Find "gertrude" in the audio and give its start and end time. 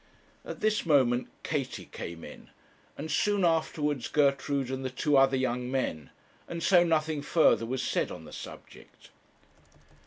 4.07-4.71